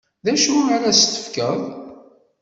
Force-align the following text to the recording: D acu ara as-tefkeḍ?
D 0.25 0.27
acu 0.33 0.55
ara 0.75 0.87
as-tefkeḍ? 0.91 1.59